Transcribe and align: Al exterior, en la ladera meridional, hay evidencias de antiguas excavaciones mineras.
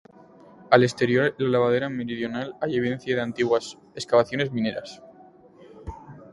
Al 0.71 0.81
exterior, 0.83 1.35
en 1.37 1.51
la 1.51 1.59
ladera 1.59 1.87
meridional, 1.87 2.55
hay 2.59 2.75
evidencias 2.75 3.15
de 3.15 3.21
antiguas 3.21 3.77
excavaciones 3.93 4.51
mineras. 4.51 5.03